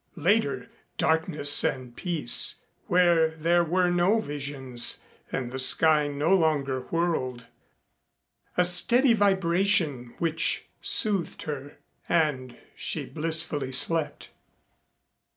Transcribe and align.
Later, 0.17 0.67
darkness 0.97 1.63
and 1.63 1.95
peace, 1.95 2.55
where 2.87 3.29
there 3.35 3.63
were 3.63 3.91
no 3.91 4.19
visions 4.19 5.03
and 5.31 5.51
the 5.51 5.59
sky 5.59 6.07
no 6.07 6.35
longer 6.35 6.81
whirled... 6.89 7.45
a 8.57 8.65
steady 8.65 9.13
vibration 9.13 10.15
which 10.17 10.65
soothed 10.81 11.43
her, 11.43 11.77
and 12.09 12.57
she 12.75 13.05
blissfully 13.05 13.71
slept. 13.71 14.29